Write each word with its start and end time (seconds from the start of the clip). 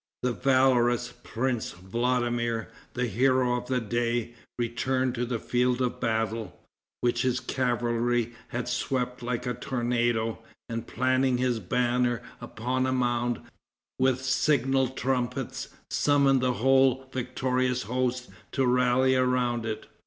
The 0.23 0.33
valorous 0.33 1.13
prince 1.23 1.73
Vladimir, 1.73 2.69
the 2.95 3.05
hero 3.05 3.55
of 3.55 3.67
the 3.67 3.79
day, 3.79 4.33
returned 4.57 5.13
to 5.13 5.27
the 5.27 5.37
field 5.37 5.79
of 5.79 5.99
battle, 5.99 6.59
which 7.01 7.21
his 7.21 7.39
cavalry 7.39 8.33
had 8.47 8.67
swept 8.67 9.21
like 9.21 9.45
a 9.45 9.53
tornado, 9.53 10.39
and 10.67 10.87
planting 10.87 11.37
his 11.37 11.59
banner 11.59 12.23
upon 12.41 12.87
a 12.87 12.91
mound, 12.91 13.41
with 13.99 14.25
signal 14.25 14.87
trumpets, 14.87 15.67
summoned 15.91 16.41
the 16.41 16.53
whole 16.53 17.07
victorious 17.13 17.83
host 17.83 18.27
to 18.53 18.65
rally 18.65 19.13
around 19.15 19.67
it. 19.67 19.85